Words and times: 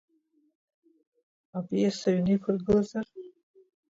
Апиеса 1.57 2.07
ҩны 2.15 2.31
иқәыргылазар? 2.35 3.05